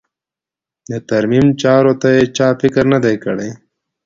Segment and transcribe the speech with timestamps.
[0.89, 3.49] د ترمیم چارو ته یې چا فکر نه دی کړی.